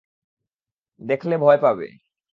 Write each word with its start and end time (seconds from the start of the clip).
দেখলে 1.01 1.35
ভয় 1.37 1.59
পাবে। 1.61 1.87